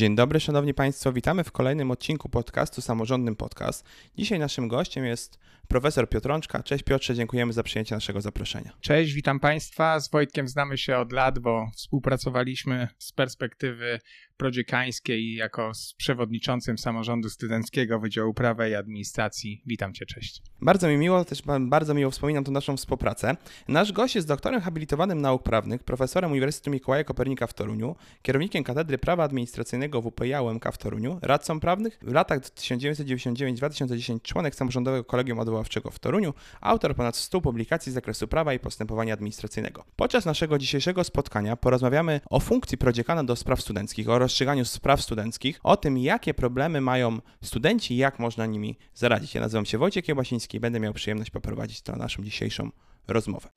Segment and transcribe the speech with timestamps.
[0.00, 1.12] Dzień dobry, szanowni państwo.
[1.12, 3.84] Witamy w kolejnym odcinku podcastu Samorządnym Podcast.
[4.16, 5.38] Dzisiaj naszym gościem jest
[5.68, 6.62] profesor Piotrączka.
[6.62, 8.72] Cześć Piotrze, dziękujemy za przyjęcie naszego zaproszenia.
[8.80, 10.00] Cześć, witam państwa.
[10.00, 14.00] Z Wojtkiem znamy się od lat, bo współpracowaliśmy z perspektywy
[14.40, 19.62] prodziekańskiej jako z przewodniczącym samorządu studenckiego Wydziału Prawa i Administracji.
[19.66, 20.42] Witam cię, cześć.
[20.62, 23.36] Bardzo mi miło, też bardzo miło wspominam tą naszą współpracę.
[23.68, 28.98] Nasz gość jest doktorem habilitowanym nauk prawnych, profesorem Uniwersytetu Mikołaja Kopernika w Toruniu, kierownikiem Katedry
[28.98, 35.90] Prawa Administracyjnego WPIA UMK w Toruniu, radcą prawnych w latach 1999-2010 członek samorządowego kolegium odwoławczego
[35.90, 39.84] w Toruniu, autor ponad 100 publikacji z zakresu prawa i postępowania administracyjnego.
[39.96, 45.60] Podczas naszego dzisiejszego spotkania porozmawiamy o funkcji prodziekana do spraw studenckich oraz rozstrzyganiu spraw studenckich,
[45.62, 49.34] o tym, jakie problemy mają studenci i jak można nimi zaradzić.
[49.34, 52.70] Ja nazywam się Wojciech Jabłasiński i będę miał przyjemność poprowadzić tę naszą dzisiejszą
[53.08, 53.48] rozmowę.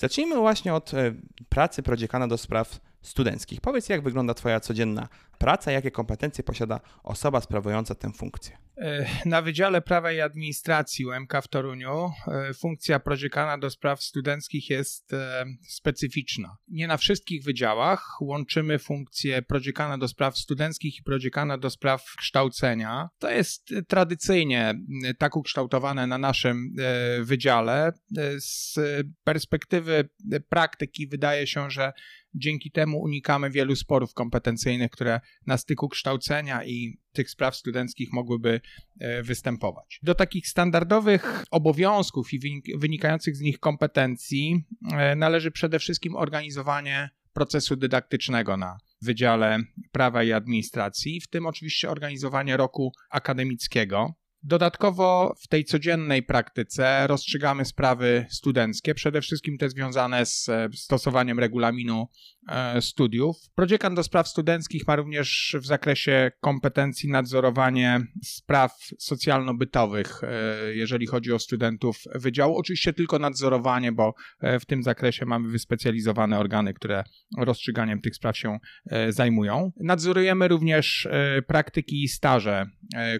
[0.00, 1.14] Zacznijmy właśnie od e,
[1.48, 3.60] pracy prodziekana do spraw studenckich.
[3.60, 8.66] Powiedz, jak wygląda Twoja codzienna praca, jakie kompetencje posiada osoba sprawująca tę funkcję?
[8.76, 14.70] E, na Wydziale Prawa i Administracji UMK w Toruniu e, funkcja prodziekana do spraw studenckich
[14.70, 16.56] jest e, specyficzna.
[16.68, 23.08] Nie na wszystkich wydziałach łączymy funkcję prodziekana do spraw studenckich i prodziekana do spraw kształcenia.
[23.18, 24.74] To jest tradycyjnie
[25.18, 26.74] tak ukształtowane na naszym
[27.20, 27.92] wydziale.
[28.38, 28.74] Z
[29.24, 30.08] perspektywy
[30.48, 31.92] praktyki wydaje się, że
[32.34, 38.60] dzięki temu unikamy wielu sporów kompetencyjnych, które na styku kształcenia i tych spraw studenckich mogłyby
[39.00, 40.00] e, występować.
[40.02, 47.76] Do takich standardowych obowiązków i wynikających z nich kompetencji e, należy przede wszystkim organizowanie procesu
[47.76, 49.58] dydaktycznego na Wydziale
[49.92, 54.14] Prawa i Administracji, w tym oczywiście organizowanie roku akademickiego.
[54.48, 61.38] Dodatkowo w tej codziennej praktyce rozstrzygamy sprawy studenckie, przede wszystkim te związane z e, stosowaniem
[61.38, 62.08] regulaminu
[62.48, 63.36] e, studiów.
[63.54, 71.32] Prodziekan do spraw studenckich ma również w zakresie kompetencji nadzorowanie spraw socjalno-bytowych, e, jeżeli chodzi
[71.32, 72.56] o studentów wydziału.
[72.56, 74.14] Oczywiście tylko nadzorowanie, bo
[74.60, 77.04] w tym zakresie mamy wyspecjalizowane organy, które
[77.38, 78.58] rozstrzyganiem tych spraw się
[79.08, 79.72] zajmują.
[79.80, 81.08] Nadzorujemy również
[81.46, 82.66] praktyki i staże,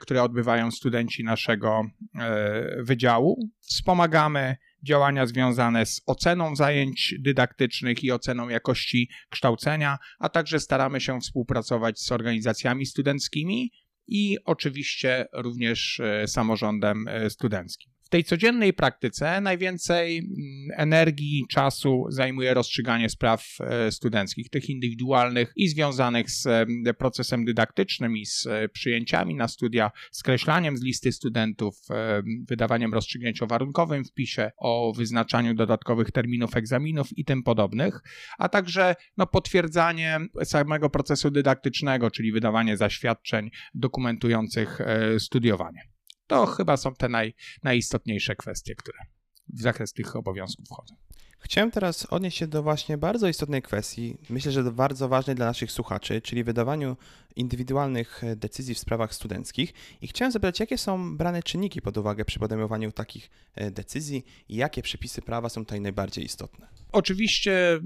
[0.01, 1.83] które odbywają studenci naszego
[2.15, 3.51] e, wydziału.
[3.61, 11.21] Wspomagamy działania związane z oceną zajęć dydaktycznych i oceną jakości kształcenia, a także staramy się
[11.21, 13.71] współpracować z organizacjami studenckimi
[14.07, 17.96] i oczywiście również e, samorządem e, studenckim.
[18.07, 20.37] W tej codziennej praktyce najwięcej mm,
[20.77, 28.17] energii, czasu zajmuje rozstrzyganie spraw e, studenckich, tych indywidualnych i związanych z e, procesem dydaktycznym
[28.17, 31.77] i z e, przyjęciami na studia, skreślaniem z listy studentów,
[32.49, 38.01] wydawaniem rozstrzygnięć o warunkowym wpisie, o wyznaczaniu dodatkowych terminów egzaminów i tym podobnych,
[38.39, 44.79] a także no, potwierdzanie samego procesu dydaktycznego, czyli wydawanie zaświadczeń dokumentujących
[45.19, 45.96] studiowanie.
[46.27, 48.99] To chyba są te naj, najistotniejsze kwestie, które
[49.49, 50.95] w zakres tych obowiązków wchodzą.
[51.47, 55.73] Chciałem teraz odnieść się do właśnie bardzo istotnej kwestii, myślę, że bardzo ważnej dla naszych
[55.73, 56.97] słuchaczy, czyli wydawaniu
[57.37, 59.75] indywidualnych e, decyzji w sprawach studenckich.
[60.03, 64.57] I chciałem zapytać, jakie są brane czynniki pod uwagę przy podejmowaniu takich e, decyzji i
[64.57, 66.67] jakie przepisy prawa są tutaj najbardziej istotne?
[66.93, 67.85] Oczywiście mm,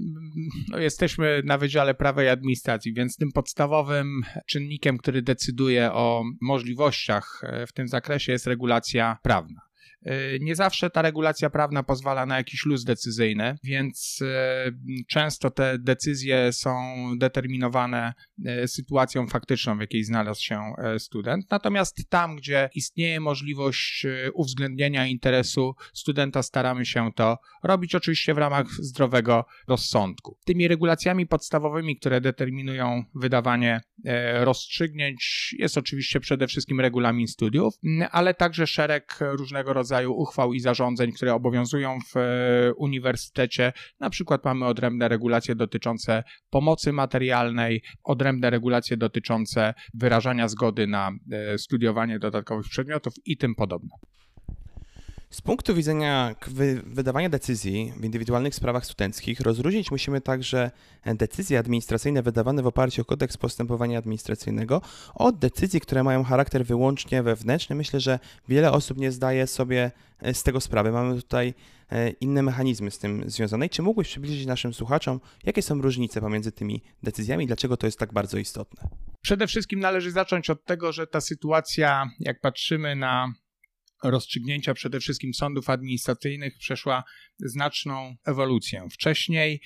[0.69, 7.41] no, jesteśmy na Wydziale Prawa i Administracji, więc tym podstawowym czynnikiem, który decyduje o możliwościach
[7.43, 9.70] e, w tym zakresie jest regulacja prawna.
[10.05, 14.71] E, nie zawsze ta regulacja prawna pozwala na jakiś luz decyzyjny, więc e,
[15.07, 16.73] często te decyzje są
[17.17, 18.13] determinowane
[18.45, 20.61] e, sytuacją faktyczną, w jakiej znalazł się
[20.97, 21.45] student.
[21.51, 28.67] Natomiast tam, gdzie istnieje możliwość uwzględnienia interesu studenta, staramy się to robić, oczywiście w ramach
[28.67, 30.37] zdrowego rozsądku.
[30.45, 33.81] Tymi regulacjami podstawowymi, które determinują wydawanie
[34.39, 37.73] rozstrzygnięć, jest oczywiście przede wszystkim regulamin studiów,
[38.11, 43.73] ale także szereg różnego rodzaju rodzaju uchwał i zarządzeń, które obowiązują w e, uniwersytecie.
[43.99, 51.57] Na przykład mamy odrębne regulacje dotyczące pomocy materialnej, odrębne regulacje dotyczące wyrażania zgody na e,
[51.57, 54.10] studiowanie dodatkowych przedmiotów i tym podobne.
[55.31, 56.35] Z punktu widzenia
[56.83, 60.71] wydawania decyzji w indywidualnych sprawach studenckich rozróżnić musimy także
[61.05, 64.81] decyzje administracyjne wydawane w oparciu o kodeks postępowania administracyjnego
[65.13, 67.75] od decyzji, które mają charakter wyłącznie wewnętrzny.
[67.75, 70.91] Myślę, że wiele osób nie zdaje sobie e, z tego sprawy.
[70.91, 71.53] Mamy tutaj
[71.91, 73.69] e, inne mechanizmy z tym związane.
[73.69, 77.99] Czy mógłbyś przybliżyć naszym słuchaczom, jakie są różnice pomiędzy tymi decyzjami i dlaczego to jest
[77.99, 78.89] tak bardzo istotne?
[79.21, 83.33] Przede wszystkim należy zacząć od tego, że ta sytuacja, jak patrzymy na
[84.03, 87.03] rozstrzygnięcia przede wszystkim sądów administracyjnych przeszła
[87.39, 88.87] znaczną ewolucję.
[88.91, 89.61] Wcześniej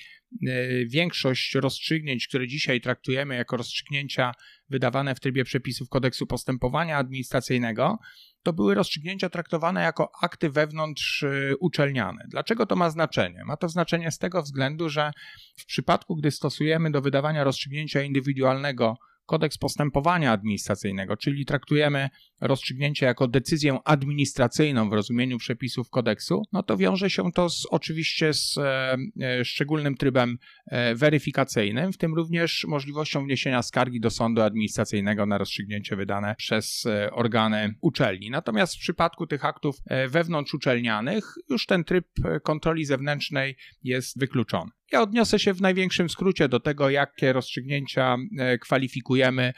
[0.48, 4.32] y, większość rozstrzygnięć, które dzisiaj traktujemy jako rozstrzygnięcia
[4.68, 7.98] wydawane w trybie przepisów kodeksu postępowania administracyjnego,
[8.42, 12.24] to były rozstrzygnięcia traktowane jako akty wewnątrz y, uczelniane.
[12.28, 13.44] Dlaczego to ma znaczenie?
[13.44, 15.10] Ma to znaczenie z tego względu, że
[15.56, 18.96] w przypadku, gdy stosujemy do wydawania rozstrzygnięcia indywidualnego
[19.26, 22.08] kodeks postępowania administracyjnego, czyli traktujemy
[22.40, 28.34] rozstrzygnięcie jako decyzję administracyjną w rozumieniu przepisów kodeksu, no to wiąże się to z, oczywiście
[28.34, 34.42] z e, e, szczególnym trybem e, weryfikacyjnym, w tym również możliwością wniesienia skargi do sądu
[34.42, 38.30] administracyjnego na rozstrzygnięcie wydane przez e, organy uczelni.
[38.30, 44.70] Natomiast w przypadku tych aktów e, wewnątrzuczelnianych już ten tryb e, kontroli zewnętrznej jest wykluczony.
[44.92, 48.16] Ja odniosę się w największym skrócie do tego, jakie rozstrzygnięcia
[48.60, 49.52] kwalifikujemy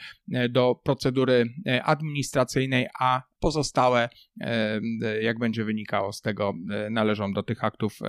[0.49, 1.83] do procedury e,
[2.99, 4.09] a pozostałe,
[5.21, 6.53] jak będzie wynikało z tego,
[6.91, 7.99] należą do tych aktów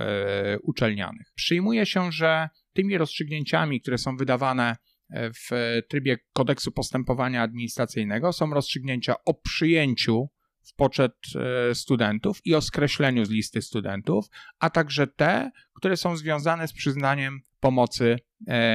[0.63, 1.31] uczelnianych.
[1.35, 4.75] Przyjmuje się, że tymi rozstrzygnięciami, które są wydawane
[5.13, 10.29] w trybie kodeksu postępowania administracyjnego, są rozstrzygnięcia o przyjęciu
[10.63, 11.13] w poczet
[11.73, 14.25] studentów i o skreśleniu z listy studentów,
[14.59, 18.17] a także te, które są związane z przyznaniem pomocy e,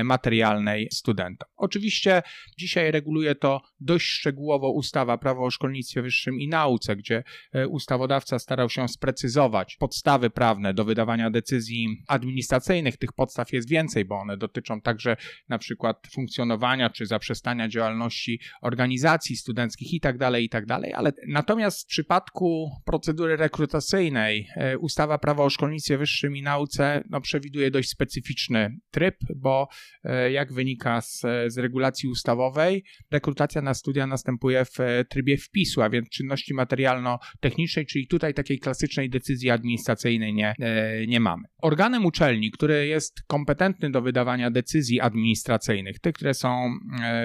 [0.04, 1.48] materialnej studentom.
[1.56, 2.22] Oczywiście
[2.58, 7.22] dzisiaj reguluje to dość szczegółowo ustawa Prawo o szkolnictwie wyższym i nauce, gdzie
[7.52, 12.96] e, ustawodawca starał się sprecyzować podstawy prawne do wydawania decyzji administracyjnych.
[12.96, 15.16] Tych podstaw jest więcej, bo one dotyczą także
[15.48, 21.86] na przykład funkcjonowania czy zaprzestania działalności organizacji studenckich itd., tak itd., tak ale natomiast w
[21.86, 28.76] przypadku procedury rekrutacyjnej e, ustawa Prawo o szkolnictwie wyższym i nauce no, przewiduje dość specyficzny
[28.90, 29.55] tryb, bo
[30.04, 35.82] e, jak wynika z, z regulacji ustawowej, rekrutacja na studia następuje w e, trybie wpisu,
[35.82, 41.42] a więc czynności materialno-technicznej, czyli tutaj takiej klasycznej decyzji administracyjnej nie, e, nie mamy.
[41.62, 46.78] Organem uczelni, który jest kompetentny do wydawania decyzji administracyjnych, tych, które są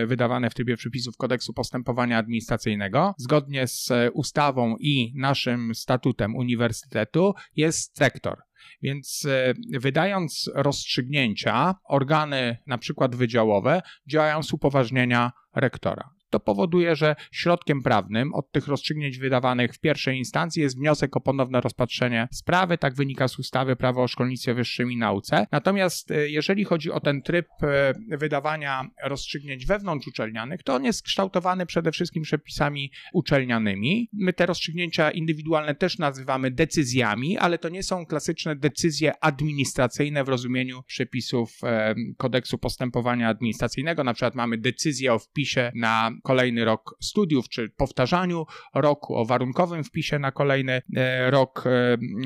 [0.05, 8.01] wydawane w trybie przepisów kodeksu postępowania administracyjnego, zgodnie z ustawą i naszym statutem uniwersytetu, jest
[8.01, 8.37] rektor.
[8.81, 16.09] Więc e, wydając rozstrzygnięcia, organy, na przykład wydziałowe, działają z upoważnienia rektora.
[16.31, 21.21] To powoduje, że środkiem prawnym od tych rozstrzygnięć wydawanych w pierwszej instancji jest wniosek o
[21.21, 25.47] ponowne rozpatrzenie sprawy, tak wynika z ustawy Prawo o szkolnictwie wyższym i nauce.
[25.51, 31.65] Natomiast e, jeżeli chodzi o ten tryb e, wydawania rozstrzygnięć wewnątrzuczelnianych, to on jest kształtowany
[31.65, 34.09] przede wszystkim przepisami uczelnianymi.
[34.13, 40.29] My te rozstrzygnięcia indywidualne też nazywamy decyzjami, ale to nie są klasyczne decyzje administracyjne w
[40.29, 44.03] rozumieniu przepisów e, kodeksu postępowania administracyjnego.
[44.03, 48.45] Na przykład mamy decyzję o wpisie na kolejny rok studiów, czy powtarzaniu
[48.75, 51.63] roku, o warunkowym wpisie na kolejny e, rok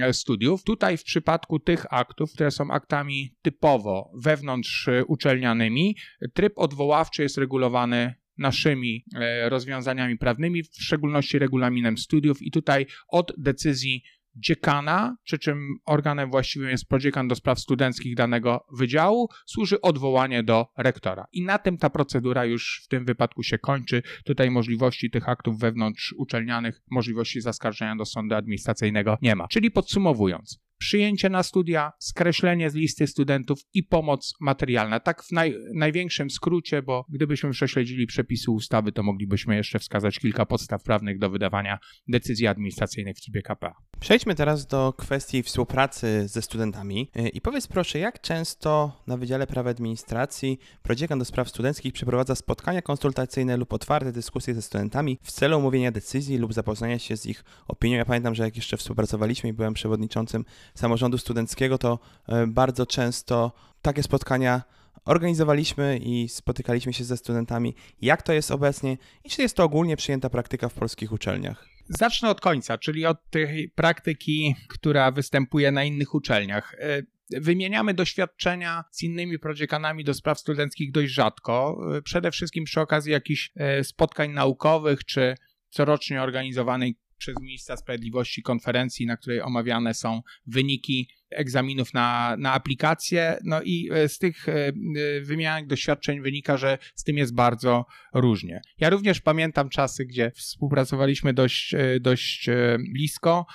[0.02, 0.64] e, studiów.
[0.64, 5.96] Tutaj w przypadku tych aktów, które są aktami typowo wewnątrz e, uczelnianymi,
[6.34, 9.06] tryb odwoławczy jest regulowany naszymi
[9.50, 14.04] rozwiązaniami prawnymi, w szczególności regulaminem studiów, i tutaj od decyzji
[14.36, 20.68] dziekana, przy czym organem właściwym jest prodziekan do spraw studenckich danego wydziału, służy odwołanie do
[20.78, 21.26] rektora.
[21.32, 24.02] I na tym ta procedura już w tym wypadku się kończy.
[24.26, 29.48] Tutaj możliwości tych aktów wewnątrz uczelnianych, możliwości zaskarżenia do sądu administracyjnego nie ma.
[29.48, 35.00] Czyli podsumowując, przyjęcie na studia, skreślenie z listy studentów i pomoc materialna.
[35.00, 40.46] Tak w naj, największym skrócie, bo gdybyśmy prześledzili przepisy ustawy, to moglibyśmy jeszcze wskazać kilka
[40.46, 43.74] podstaw prawnych do wydawania decyzji administracyjnych w trybie KPA.
[44.00, 49.48] Przejdźmy teraz do kwestii współpracy ze studentami y, i powiedz proszę, jak często na Wydziale
[49.48, 55.32] Prawa Administracji prodziekan do spraw studenckich przeprowadza spotkania konsultacyjne lub otwarte dyskusje ze studentami w
[55.32, 57.98] celu omówienia decyzji lub zapoznania się z ich opinią.
[57.98, 63.52] Ja pamiętam, że jak jeszcze współpracowaliśmy i byłem przewodniczącym samorządu studenckiego, to e, bardzo często
[63.82, 64.64] takie spotkania
[65.06, 67.76] organizowaliśmy i spotykaliśmy się ze studentami.
[68.02, 71.75] Jak to jest obecnie i czy jest to ogólnie przyjęta praktyka w polskich uczelniach?
[71.90, 76.76] Zacznę od końca, czyli od tej praktyki, która występuje na innych uczelniach.
[76.80, 77.04] E,
[77.42, 83.12] wymieniamy doświadczenia z innymi prodziekanami do spraw studenckich dość rzadko, e, przede wszystkim przy okazji
[83.12, 83.52] jakichś
[83.84, 85.36] spotkań naukowych czy
[85.70, 93.38] corocznie organizowanej przez ministra sprawiedliwości konferencji, na której omawiane są wyniki egzaminów na, na aplikacje.
[93.44, 94.74] No i e, z tych e, e,
[95.22, 98.62] wymianek doświadczeń wynika, że z tym jest bardzo różnie.
[98.78, 102.50] Ja również pamiętam czasy, gdzie współpracowaliśmy dość, dość
[102.94, 103.46] blisko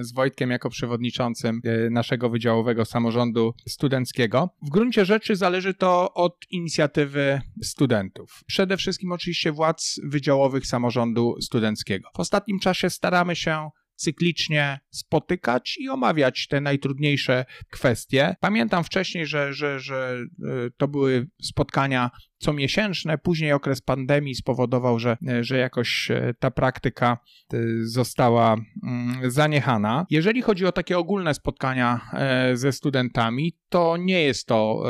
[0.00, 1.60] z Wojtkiem jako przewodniczącym
[1.90, 4.50] naszego wydziałowego samorządu studenckiego.
[4.62, 8.42] W gruncie rzeczy zależy to od inicjatywy studentów.
[8.46, 12.08] Przede wszystkim oczywiście władz wydziałowych samorządu studenckiego.
[12.16, 13.70] W ostatnim czasie staramy się
[14.00, 18.36] cyklicznie spotykać i omawiać te najtrudniejsze kwestie.
[18.40, 23.18] Pamiętam wcześniej, że, że, że e, to były spotkania comiesięczne.
[23.18, 27.18] Później okres pandemii spowodował, że, że jakoś e, ta praktyka
[27.52, 30.06] e, została mm, zaniechana.
[30.10, 32.00] Jeżeli chodzi o takie ogólne spotkania
[32.54, 34.82] ze studentami, to nie jest to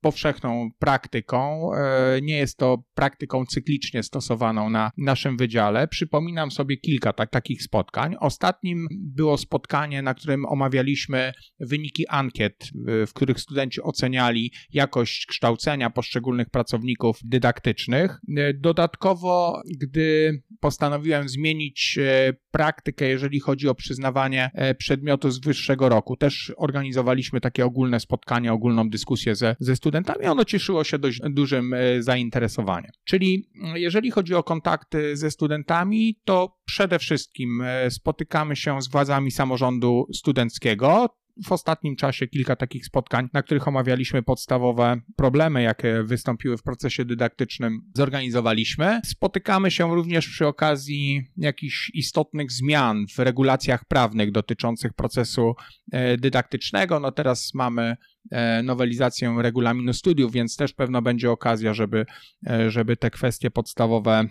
[0.00, 1.70] powszechną praktyką.
[1.74, 5.88] E, nie jest to praktyką cyklicznie stosowaną na naszym wydziale.
[5.88, 8.16] Przypominam sobie kilka tak, takich spotkań.
[8.20, 12.70] Ostatnim było spotkanie, na którym omawialiśmy wyniki ankiet,
[13.06, 18.20] w których studenci oceniali jakość kształcenia poszczególnych pracowników dydaktycznych.
[18.36, 26.16] E, dodatkowo, gdy postanowiłem zmienić e, praktykę, jeżeli chodzi o przyznawanie przedmiotu z wyższego roku,
[26.16, 31.20] też organizowaliśmy takie ogólne spotkanie, ogólną dyskusję ze, ze studentami studentami, ono cieszyło się dość
[31.30, 32.90] dużym e, zainteresowaniem.
[33.04, 38.88] Czyli mm, jeżeli chodzi o kontakty ze studentami, to przede wszystkim e, spotykamy się z
[38.88, 46.02] władzami samorządu studenckiego w ostatnim czasie kilka takich spotkań, na których omawialiśmy podstawowe problemy, jakie
[46.02, 49.00] wystąpiły w procesie dydaktycznym, zorganizowaliśmy.
[49.04, 55.54] Spotykamy się również przy okazji jakichś istotnych zmian w regulacjach prawnych dotyczących procesu
[55.92, 57.00] e, dydaktycznego.
[57.00, 57.96] No teraz mamy
[58.30, 62.06] e, nowelizację regulaminu studiów, więc też pewno będzie okazja, żeby,
[62.46, 64.24] e, żeby te kwestie podstawowe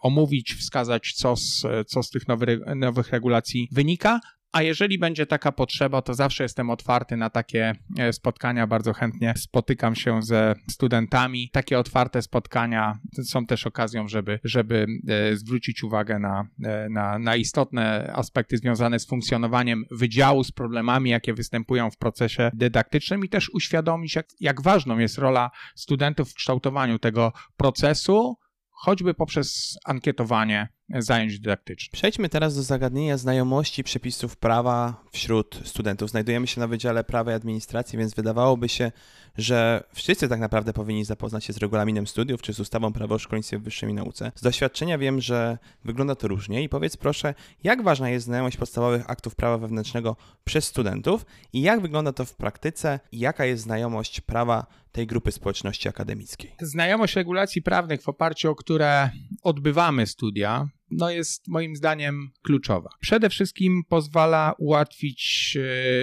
[0.00, 4.20] omówić, wskazać, co z, co z tych nowych, nowych regulacji wynika,
[4.52, 8.66] a jeżeli będzie taka potrzeba, to zawsze jestem otwarty na takie e, spotkania.
[8.66, 11.50] Bardzo chętnie spotykam się ze studentami.
[11.52, 17.36] Takie otwarte spotkania są też okazją, żeby, żeby e, zwrócić uwagę na, e, na, na
[17.36, 23.50] istotne aspekty związane z funkcjonowaniem wydziału, z problemami, jakie występują w procesie dydaktycznym i też
[23.54, 28.36] uświadomić, jak, jak ważną jest rola studentów w kształtowaniu tego procesu,
[28.76, 30.68] choćby poprzez ankietowanie
[30.98, 31.92] zajęć dydaktycznych.
[31.92, 36.10] Przejdźmy teraz do zagadnienia znajomości przepisów prawa wśród studentów.
[36.10, 38.92] Znajdujemy się na Wydziale Prawa i Administracji, więc wydawałoby się,
[39.38, 43.18] że wszyscy tak naprawdę powinni zapoznać się z regulaminem studiów czy z ustawą prawa o
[43.18, 44.32] szkolnictwie wyższym i nauce.
[44.34, 49.10] Z doświadczenia wiem, że wygląda to różnie i powiedz proszę, jak ważna jest znajomość podstawowych
[49.10, 54.20] aktów prawa wewnętrznego przez studentów i jak wygląda to w praktyce i jaka jest znajomość
[54.20, 56.54] prawa tej grupy społeczności akademickiej.
[56.60, 59.10] Znajomość regulacji prawnych, w oparciu o które
[59.42, 62.90] odbywamy studia, no jest moim zdaniem kluczowa.
[63.00, 65.56] Przede wszystkim pozwala ułatwić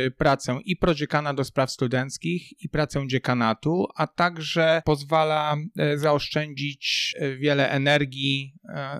[0.08, 7.16] e, pracę i prodziekana do spraw studenckich, i pracę dziekanatu, a także pozwala e, zaoszczędzić
[7.18, 8.54] e, wiele energii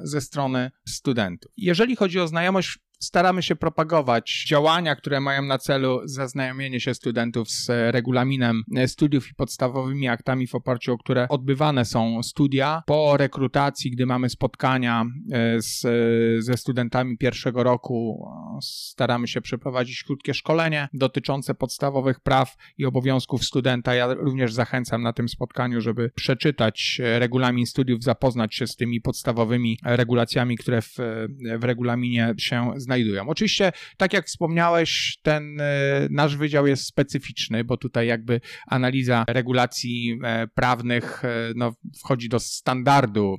[0.04, 1.52] ze strony studentów.
[1.58, 7.50] Jeżeli chodzi o znajomość staramy się propagować działania, które mają na celu zaznajomienie się studentów
[7.50, 12.84] z regulaminem studiów i podstawowymi aktami, w oparciu o które odbywane są studia.
[12.86, 15.82] Po rekrutacji, gdy mamy spotkania e, z,
[16.46, 18.30] ze studentami pierwszego roku,
[18.62, 23.96] staramy się przeprowadzić krótkie szkolenie dotyczące podstawowych praw i obowiązków studenta.
[23.96, 29.80] Ja również zachęcam na tym spotkaniu, żeby przeczytać regulamin studiów, zapoznać się z tymi podstawowymi
[29.84, 30.96] regulacjami, które w,
[31.60, 33.30] w regulaminie się znajdują znajdują.
[33.30, 40.20] Oczywiście, tak jak wspomniałeś, ten e, nasz wydział jest specyficzny, bo tutaj jakby analiza regulacji
[40.24, 43.36] e, prawnych e, no, wchodzi do standardu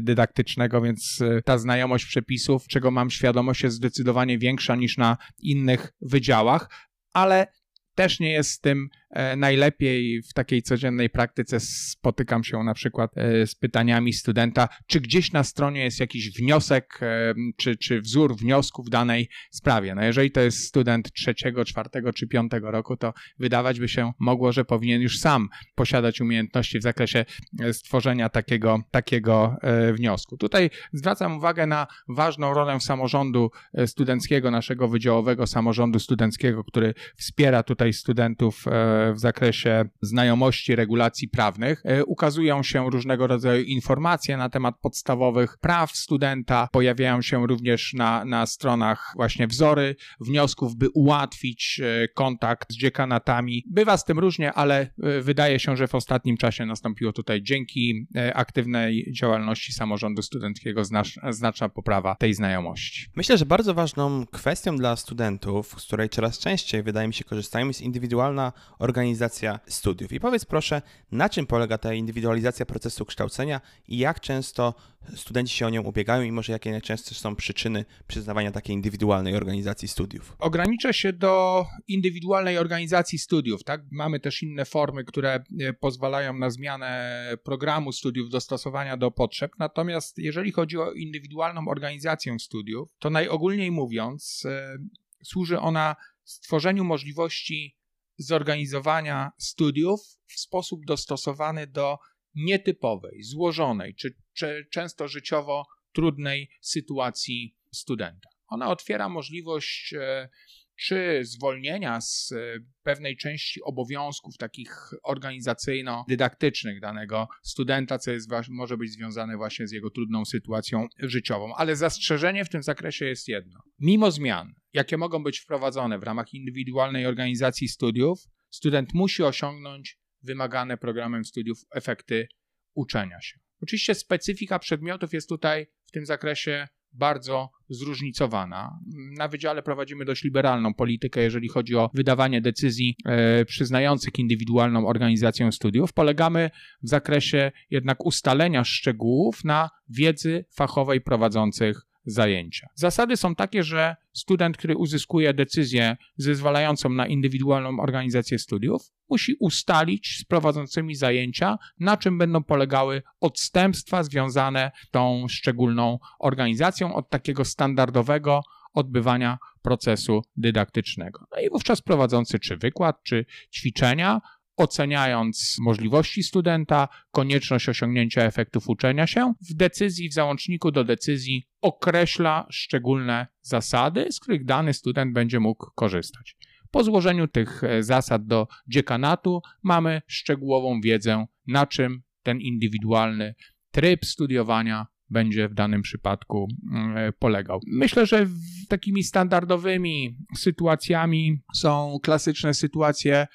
[0.00, 6.70] dydaktycznego, więc ta znajomość przepisów, czego mam świadomość, jest zdecydowanie większa niż na innych wydziałach,
[7.12, 7.46] ale
[7.94, 8.88] też nie jest z tym
[9.36, 15.32] najlepiej w takiej codziennej praktyce spotykam się na przykład e, z pytaniami studenta, czy gdzieś
[15.32, 19.94] na stronie jest jakiś wniosek, e, czy, czy wzór wniosku w danej sprawie.
[19.94, 24.52] No jeżeli to jest student trzeciego, czwartego czy piątego roku, to wydawać by się mogło,
[24.52, 27.24] że powinien już sam posiadać umiejętności w zakresie
[27.72, 29.56] stworzenia takiego, takiego
[29.92, 30.36] wniosku.
[30.36, 33.50] Tutaj zwracam uwagę na ważną rolę samorządu
[33.86, 38.64] studenckiego, naszego wydziałowego samorządu studenckiego, który wspiera tutaj studentów
[39.12, 41.82] w zakresie znajomości regulacji prawnych.
[41.84, 46.68] E, ukazują się różnego rodzaju informacje na temat podstawowych praw studenta.
[46.72, 53.64] Pojawiają się również na, na stronach właśnie wzory wniosków, by ułatwić e, kontakt z dziekanatami.
[53.70, 58.06] Bywa z tym różnie, ale e, wydaje się, że w ostatnim czasie nastąpiło tutaj dzięki
[58.34, 60.82] aktywnej działalności samorządu studenckiego
[61.30, 63.06] znaczna poprawa tej znajomości.
[63.16, 67.66] Myślę, że bardzo ważną kwestią dla studentów, z której coraz częściej wydaje mi się korzystają,
[67.66, 68.52] jest indywidualna
[68.84, 70.12] organizacja studiów.
[70.12, 74.74] I powiedz proszę, na czym polega ta indywidualizacja procesu kształcenia i jak często
[75.14, 79.88] studenci się o nią ubiegają i może jakie najczęstsze są przyczyny przyznawania takiej indywidualnej organizacji
[79.88, 80.36] studiów?
[80.38, 83.64] Ogranicza się do indywidualnej organizacji studiów.
[83.64, 83.82] Tak?
[83.90, 87.14] Mamy też inne formy, które e, pozwalają na zmianę
[87.44, 89.52] programu studiów, dostosowania do potrzeb.
[89.58, 94.76] Natomiast jeżeli chodzi o indywidualną organizację studiów, to najogólniej mówiąc, e,
[95.24, 97.76] służy ona stworzeniu możliwości
[98.18, 101.98] zorganizowania studiów w sposób dostosowany do
[102.34, 108.28] nietypowej, złożonej czy, czy często życiowo trudnej sytuacji studenta.
[108.48, 110.28] Ona otwiera możliwość e,
[110.76, 112.36] czy zwolnienia z e,
[112.82, 119.90] pewnej części obowiązków takich organizacyjno-dydaktycznych danego studenta, co jest, może być związane właśnie z jego
[119.90, 121.54] trudną sytuacją życiową.
[121.54, 123.60] Ale zastrzeżenie w tym zakresie jest jedno.
[123.78, 128.18] Mimo zmian, jakie mogą być wprowadzone w ramach indywidualnej organizacji studiów,
[128.50, 132.28] student musi osiągnąć wymagane programem studiów efekty
[132.74, 133.38] uczenia się.
[133.60, 138.78] Oczywiście specyfika przedmiotów jest tutaj w tym zakresie bardzo zróżnicowana.
[139.18, 145.52] Na wydziale prowadzimy dość liberalną politykę, jeżeli chodzi o wydawanie decyzji e, przyznających indywidualną organizację
[145.52, 145.92] studiów.
[145.92, 146.50] Polegamy
[146.82, 152.68] w zakresie jednak ustalenia szczegółów na wiedzy fachowej prowadzących zajęcia.
[152.74, 160.18] Zasady są takie, że student, który uzyskuje decyzję zezwalającą na indywidualną organizację studiów, musi ustalić
[160.20, 168.40] z prowadzącymi zajęcia, na czym będą polegały odstępstwa związane tą szczególną organizacją od takiego standardowego
[168.74, 171.26] odbywania procesu dydaktycznego.
[171.32, 174.20] No i wówczas prowadzący czy wykład, czy ćwiczenia
[174.56, 182.46] oceniając możliwości studenta, konieczność osiągnięcia efektów uczenia się, w decyzji, w załączniku do decyzji określa
[182.50, 186.36] szczególne zasady, z których dany student będzie mógł korzystać.
[186.70, 193.34] Po złożeniu tych e, zasad do dziekanatu mamy szczegółową wiedzę, na czym ten indywidualny
[193.70, 197.60] tryb studiowania będzie w danym przypadku mm, e, polegał.
[197.66, 198.26] Myślę, że
[198.68, 203.26] takimi standardowymi sytuacjami są klasyczne sytuacje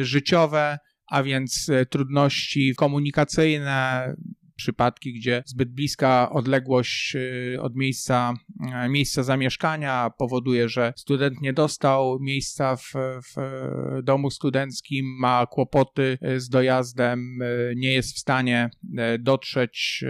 [0.00, 0.78] życiowe,
[1.10, 4.14] a więc e, trudności komunikacyjne,
[4.56, 8.34] przypadki, gdzie zbyt bliska odległość y, od miejsca,
[8.84, 12.92] y, miejsca zamieszkania powoduje, że student nie dostał miejsca w,
[13.34, 13.34] w
[14.02, 17.38] domu studenckim, ma kłopoty y, z dojazdem,
[17.76, 18.70] nie jest w stanie
[19.18, 20.04] dotrzeć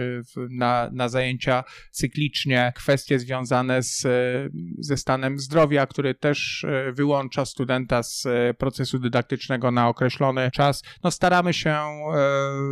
[0.49, 4.07] na, na zajęcia cyklicznie, kwestie związane z,
[4.79, 8.27] ze stanem zdrowia, który też wyłącza studenta z
[8.57, 10.83] procesu dydaktycznego na określony czas.
[11.03, 11.77] No staramy się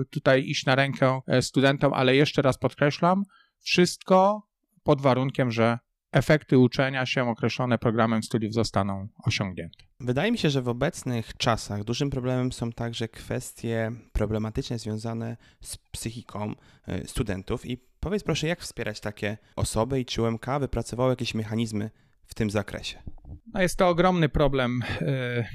[0.10, 3.24] tutaj iść na rękę studentom, studentom, ale jeszcze raz podkreślam,
[3.60, 4.48] wszystko
[4.84, 5.80] pod warunkiem, że
[6.12, 9.84] efekty uczenia się określone programem studiów zostaną osiągnięte.
[10.00, 15.78] Wydaje mi się, że w obecnych czasach dużym problemem są także kwestie problematyczne związane z
[15.78, 17.66] psychiką y, studentów.
[17.66, 21.92] I powiedz proszę, jak wspierać takie osoby i czy UMK wypracowało jakieś mechanizmy
[22.26, 22.98] w tym zakresie?
[23.54, 24.84] No jest to ogromny problem.
[25.02, 25.46] Y,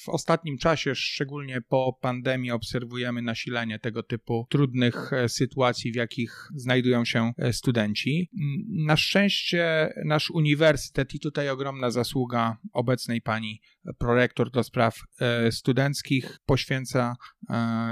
[0.00, 6.48] w ostatnim czasie, szczególnie po pandemii, obserwujemy nasilenie tego typu trudnych e, sytuacji, w jakich
[6.54, 8.30] znajdują się e, studenci.
[8.68, 13.60] Na szczęście nasz uniwersytet, i tutaj ogromna zasługa obecnej pani
[13.98, 17.16] prorektor do spraw e, studenckich, poświęca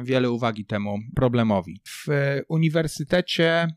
[0.02, 1.80] wiele uwagi temu problemowi.
[1.86, 2.06] W
[2.48, 3.68] uniwersytecie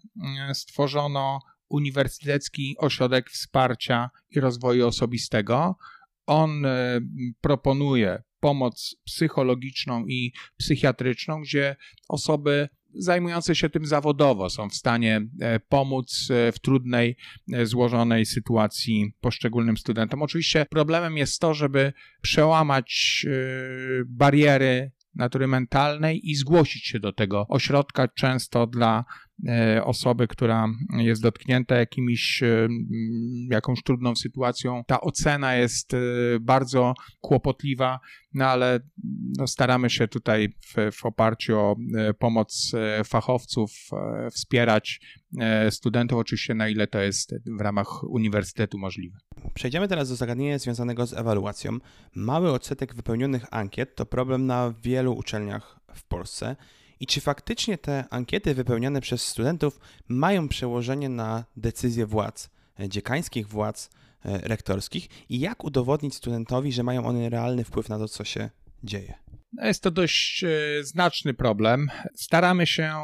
[0.54, 1.40] stworzono
[1.70, 5.76] Uniwersytecki Ośrodek Wsparcia i Rozwoju Osobistego,
[6.32, 7.02] on e,
[7.42, 11.76] proponuje pomoc psychologiczną i psychiatryczną, gdzie
[12.10, 17.18] osoby zajmujące się tym zawodowo są w stanie e, pomóc e, w trudnej,
[17.64, 20.22] złożonej sytuacji poszczególnym studentom.
[20.22, 23.26] Oczywiście problemem jest to, żeby przełamać
[24.06, 28.08] bariery natury mentalnej i zgłosić się do tego ośrodka.
[28.08, 29.06] Często dla
[29.48, 32.68] e, osoby, która jest dotknięta jakimiś, e,
[33.50, 35.98] jakąś trudną sytuacją, ta ocena jest e,
[36.42, 38.00] bardzo kłopotliwa,
[38.34, 38.80] no ale
[39.38, 41.76] no staramy się tutaj w, w oparciu o
[42.20, 42.72] pomoc
[43.06, 43.72] fachowców
[44.32, 45.02] wspierać
[45.70, 49.18] studentów, oczywiście na ile to jest w ramach uniwersytetu możliwe.
[49.54, 51.78] Przejdziemy teraz do zagadnienia związanego z ewaluacją.
[52.16, 56.56] Mały odsetek wypełnionych ankiet to problem na wielu uczelniach w Polsce.
[57.00, 62.50] I czy faktycznie te ankiety wypełniane przez studentów mają przełożenie na decyzje władz,
[62.80, 63.90] e, dziekańskich władz
[64.26, 68.50] e, rektorskich i jak udowodnić studentowi, że mają one realny wpływ na to, co się
[68.84, 69.14] dzieje?
[69.54, 70.50] No, jest to dość e,
[70.84, 71.92] znaczny problem.
[72.16, 72.96] Staramy się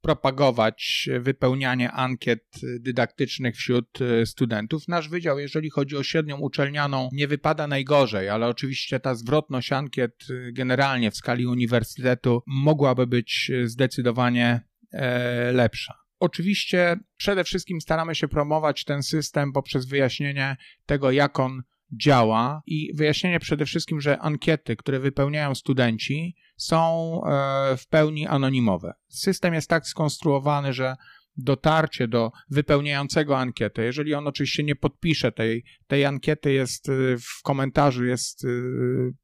[0.00, 2.44] propagować wypełnianie ankiet
[2.80, 4.88] dydaktycznych wśród studentów.
[4.88, 10.26] Nasz wydział, jeżeli chodzi o średnią uczelnianą, nie wypada najgorzej, ale oczywiście ta zwrotność ankiet
[10.52, 14.60] generalnie w skali uniwersytetu mogłaby być zdecydowanie
[14.92, 15.94] e, lepsza.
[16.20, 20.56] Oczywiście przede wszystkim staramy się promować ten system poprzez wyjaśnienie
[20.86, 27.76] tego, jak on działa i wyjaśnienie przede wszystkim, że ankiety, które wypełniają studenci, są e,
[27.76, 28.92] w pełni anonimowe.
[29.08, 30.94] System jest tak skonstruowany, że
[31.38, 37.42] dotarcie do wypełniającego ankietę, jeżeli on oczywiście nie podpisze tej, tej ankiety, jest e, w
[37.42, 38.48] komentarzu jest e,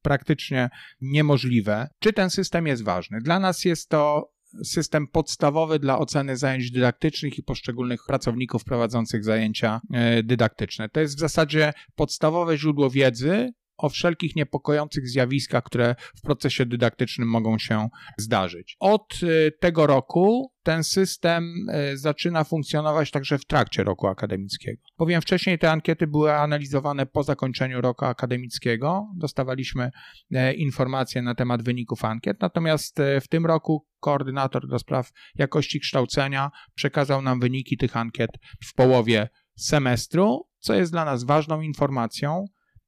[0.03, 1.89] praktycznie niemożliwe.
[1.99, 3.19] Czy ten system jest ważny?
[3.21, 4.34] Dla nas jest to
[4.65, 10.89] system podstawowy dla oceny zajęć dydaktycznych i poszczególnych pracowników prowadzących zajęcia e, dydaktyczne.
[10.89, 17.29] To jest w zasadzie podstawowe źródło wiedzy o wszelkich niepokojących zjawiskach, które w procesie dydaktycznym
[17.29, 18.77] mogą się zdarzyć.
[18.81, 24.83] Od y, tego roku ten system y, zaczyna funkcjonować także w trakcie roku akademickiego.
[24.97, 29.07] Powiem wcześniej, te ankiety były analizowane po zakończeniu roku akademickiego.
[29.17, 29.91] Dostawaliśmy
[30.31, 35.81] e, informacje na temat wyników ankiet, natomiast e, w tym roku koordynator do spraw jakości
[35.81, 38.31] kształcenia przekazał nam wyniki tych ankiet
[38.67, 42.45] w połowie semestru, co jest dla nas ważną informacją,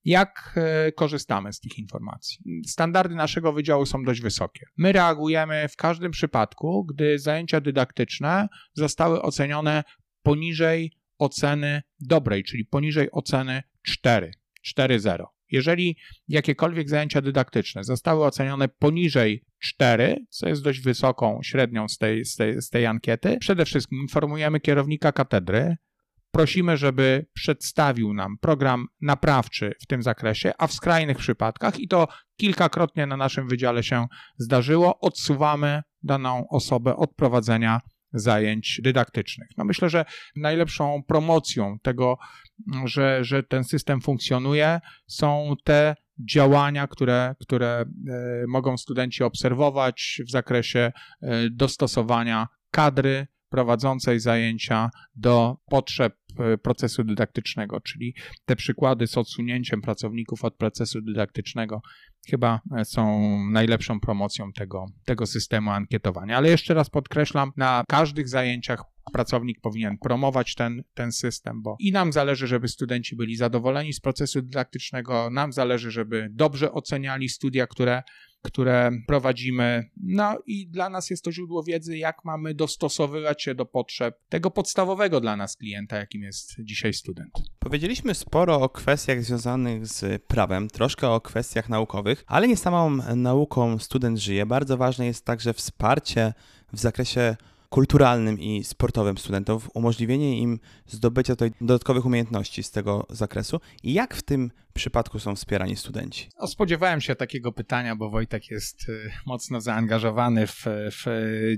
[0.07, 2.38] jak e, korzystamy z tych informacji.
[2.66, 4.66] Standardy naszego wydziału są dość wysokie.
[4.77, 9.85] My reagujemy w każdym przypadku, gdy zajęcia dydaktyczne zostały ocenione
[10.23, 14.31] poniżej oceny dobrej, czyli poniżej oceny 4,
[14.79, 15.25] 4.0.
[15.51, 15.97] Jeżeli
[16.29, 22.37] jakiekolwiek zajęcia dydaktyczne zostały ocenione poniżej 4, co jest dość wysoką średnią z tej, z
[22.37, 25.77] tej, z tej ankiety, przede wszystkim informujemy kierownika katedry,
[26.37, 32.09] prosimy, żeby przedstawił nam program naprawczy w tym zakresie, a w skrajnych przypadkach, i to
[32.37, 34.07] kilkakrotnie na naszym wydziale się
[34.38, 37.81] zdarzyło, odsuwamy daną osobę od prowadzenia
[38.12, 39.49] zajęć dydaktycznych.
[39.57, 40.05] No myślę, że
[40.37, 42.18] najlepszą promocją tego,
[42.85, 45.94] że, że ten system funkcjonuje, są te
[46.31, 47.85] działania, które, które e,
[48.49, 57.80] mogą studenci obserwować w zakresie e, dostosowania kadry prowadzącej zajęcia do potrzeb e, procesu dydaktycznego,
[57.80, 61.80] czyli te przykłady z odsunięciem pracowników od procesu dydaktycznego
[62.30, 66.37] chyba e, są najlepszą promocją tego, tego systemu ankietowania.
[66.37, 68.82] Ale jeszcze raz podkreślam, na każdych zajęciach
[69.12, 74.00] pracownik powinien promować ten, ten system, bo i nam zależy, żeby studenci byli zadowoleni z
[74.00, 78.02] procesu dydaktycznego, nam zależy, żeby dobrze oceniali studia, które
[78.46, 79.90] które prowadzimy.
[79.96, 84.50] No i dla nas jest to źródło wiedzy, jak mamy dostosowywać się do potrzeb tego
[84.50, 87.30] podstawowego dla nas klienta, jakim jest dzisiaj student.
[87.59, 93.78] Powiedzieliśmy sporo o kwestiach związanych z prawem, troszkę o kwestiach naukowych, ale nie samą nauką
[93.78, 94.46] student żyje.
[94.46, 96.32] Bardzo ważne jest także wsparcie
[96.72, 97.37] w zakresie
[97.68, 104.22] kulturalnym i sportowym studentów, umożliwienie im zdobycia tutaj dodatkowych umiejętności z tego zakresu jak w
[104.22, 106.29] tym przypadku są wspierani studenci?
[106.40, 111.05] No, spodziewałem się takiego pytania, bo Wojtek jest y, mocno zaangażowany w, w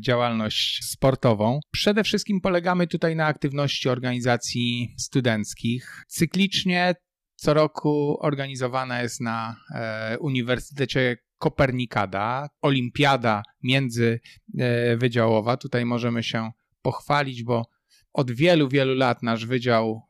[0.01, 1.61] działalność sportową.
[1.73, 6.05] Przede wszystkim polegamy tutaj na aktywności organizacji studenckich.
[6.09, 6.94] Cyklicznie
[7.38, 15.57] co roku organizowana jest na e, Uniwersytecie Kopernikada, olimpiada międzywydziałowa.
[15.57, 16.51] Tutaj możemy się
[16.83, 17.66] pochwalić, bo
[18.12, 20.03] od wielu, wielu lat nasz wydział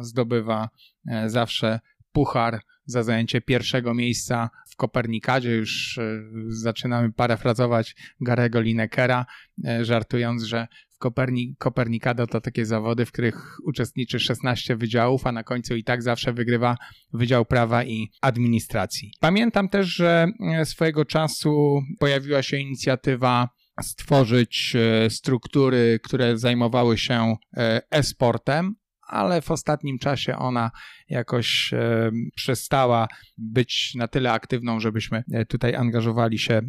[0.00, 0.68] zdobywa
[1.08, 1.80] e, zawsze
[2.12, 5.56] puchar za zajęcie pierwszego miejsca w Kopernikadzie.
[5.56, 9.26] Już e, zaczynamy parafrazować Garego Linekera,
[9.64, 15.44] e, żartując, że Koperni Kopernikado to takie zawody, w których uczestniczy 16 wydziałów, a na
[15.44, 16.76] końcu i tak zawsze wygrywa
[17.12, 19.12] Wydział Prawa i Administracji.
[19.20, 23.48] Pamiętam też, że e, swojego czasu pojawiła się inicjatywa
[23.82, 28.74] stworzyć e, struktury, które zajmowały się e, e-sportem,
[29.08, 30.70] ale w ostatnim czasie ona
[31.08, 36.62] jakoś e, przestała być na tyle aktywną, żebyśmy e, tutaj angażowali się e,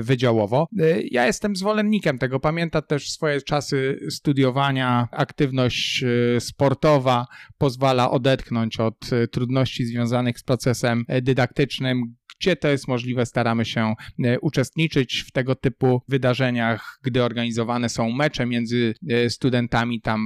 [0.00, 0.68] wydziałowo.
[1.10, 2.40] Ja jestem zwolennikiem tego.
[2.40, 5.08] Pamiętam też swoje czasy studiowania.
[5.12, 6.04] Aktywność
[6.38, 7.26] sportowa
[7.58, 13.94] pozwala odetchnąć od trudności związanych z procesem dydaktycznym, gdzie to jest możliwe, staramy się
[14.40, 18.94] uczestniczyć w tego typu wydarzeniach, gdy organizowane są mecze między
[19.28, 20.00] studentami.
[20.00, 20.20] Tam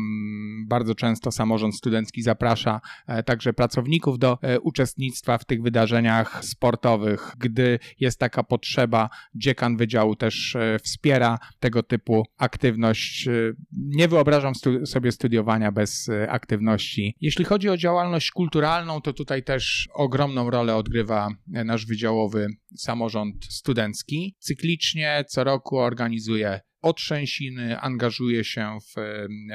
[0.69, 2.81] bardzo często samorząd studencki zaprasza
[3.23, 7.33] także pracowników do uczestnictwa w tych wydarzeniach sportowych.
[7.39, 13.29] Gdy jest taka potrzeba, dziekan wydziału też wspiera tego typu aktywność.
[13.73, 17.17] Nie wyobrażam stu sobie studiowania bez aktywności.
[17.21, 23.45] Jeśli chodzi o działalność kulturalną, to tutaj też ogromną rolę odgrywa nasz wydział działowy samorząd
[23.45, 24.35] studencki.
[24.39, 29.01] Cyklicznie co roku organizuje otrzęsiny, angażuje się w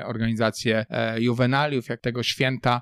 [0.06, 0.86] organizację
[1.18, 2.82] juwenaliów, jak tego święta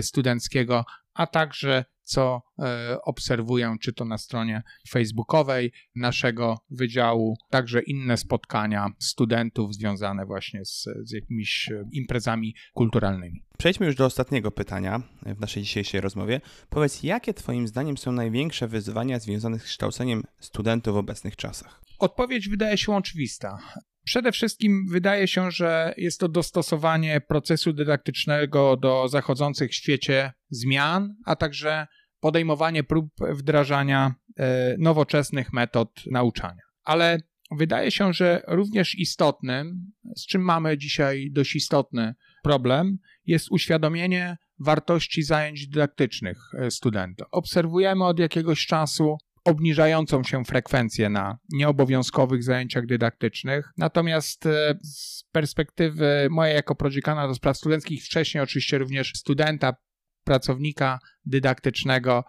[0.00, 8.16] studenckiego, a także co e, obserwuję, czy to na stronie facebookowej naszego wydziału, także inne
[8.16, 13.42] spotkania studentów związane właśnie z, z jakimiś e, imprezami kulturalnymi.
[13.58, 16.40] Przejdźmy już do ostatniego pytania w naszej dzisiejszej rozmowie.
[16.68, 21.85] Powiedz, jakie Twoim zdaniem są największe wyzwania związane z kształceniem studentów w obecnych czasach?
[21.98, 23.58] Odpowiedź wydaje się oczywista.
[24.04, 31.14] Przede wszystkim wydaje się, że jest to dostosowanie procesu dydaktycznego do zachodzących w świecie zmian,
[31.24, 31.86] a także
[32.20, 36.62] podejmowanie prób wdrażania e, nowoczesnych metod nauczania.
[36.84, 37.18] Ale
[37.50, 45.22] wydaje się, że również istotnym, z czym mamy dzisiaj dość istotny problem, jest uświadomienie wartości
[45.22, 47.26] zajęć dydaktycznych e, studentów.
[47.30, 53.72] Obserwujemy od jakiegoś czasu obniżającą się frekwencję na nieobowiązkowych zajęciach dydaktycznych.
[53.76, 59.76] Natomiast e, z perspektywy mojej jako prodziekana do spraw studenckich, wcześniej oczywiście również studenta,
[60.24, 62.24] pracownika dydaktycznego,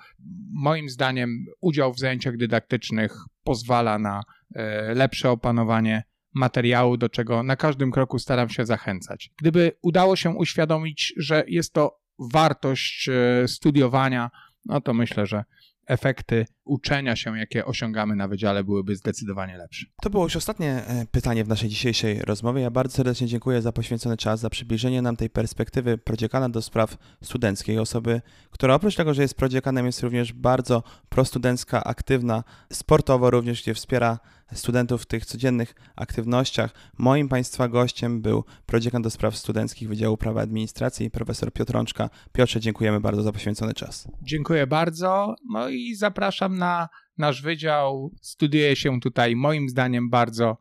[0.54, 4.24] moim zdaniem udział w zajęciach dydaktycznych pozwala na
[4.56, 6.04] e, lepsze opanowanie
[6.36, 9.32] materiału, do czego na każdym kroku staram się zachęcać.
[9.38, 12.00] Gdyby udało się uświadomić, że jest to
[12.34, 14.30] wartość e, studiowania,
[14.66, 15.44] no to myślę, że
[15.88, 19.86] efekty uczenia się, jakie osiągamy na wydziale, byłyby zdecydowanie lepsze.
[20.02, 22.62] To było już ostatnie e, pytanie w naszej dzisiejszej rozmowie.
[22.62, 26.98] Ja bardzo serdecznie dziękuję za poświęcony czas, za przybliżenie nam tej perspektywy prodziekana do spraw
[27.24, 33.62] studenckiej, osoby, która oprócz tego, że jest prodziekanem, jest również bardzo prostudencka, aktywna, sportowo również,
[33.62, 34.20] gdzie wspiera
[34.54, 36.72] studentów w tych codziennych aktywnościach.
[36.98, 42.10] Moim Państwa gościem był prodziekan do spraw studenckich Wydziału Prawa Administracji, profesor Piotr Rączka.
[42.34, 44.08] Piotrze, dziękujemy bardzo za poświęcony czas.
[44.22, 45.36] Dziękuję bardzo.
[45.50, 48.12] No i zapraszam na nasz wydział.
[48.22, 50.58] Studiuje się tutaj moim zdaniem bardzo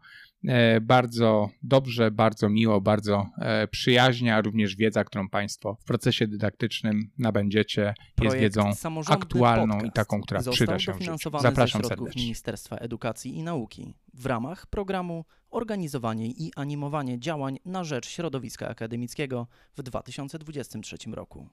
[0.48, 6.26] E, bardzo dobrze, bardzo miło, bardzo e, przyjaźnie, a również wiedza, którą Państwo w procesie
[6.26, 8.70] dydaktycznym nabędziecie, jest wiedzą
[9.08, 11.30] aktualną i taką, która przyda się w życiu.
[11.40, 12.22] Zapraszam ze serdecznie.
[12.22, 19.46] Ministerstwa Edukacji i Nauki w ramach programu Organizowanie i animowanie działań na rzecz środowiska akademickiego
[19.76, 21.44] w 2023 roku.